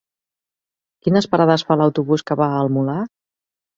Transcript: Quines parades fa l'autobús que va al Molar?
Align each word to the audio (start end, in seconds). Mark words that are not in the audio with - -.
Quines 1.07 1.29
parades 1.35 1.65
fa 1.67 1.77
l'autobús 1.81 2.25
que 2.31 2.39
va 2.43 2.49
al 2.63 2.77
Molar? 2.79 3.01